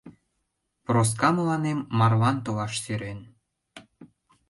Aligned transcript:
Проска 0.85 1.29
мыланем 1.37 1.79
марлан 1.99 2.37
толаш 2.45 2.73
сӧрен... 2.83 3.19